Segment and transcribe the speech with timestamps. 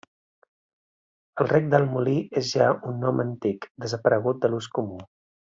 [1.43, 4.99] El Rec del Molí és ja un nom antic, desaparegut de l'ús comú.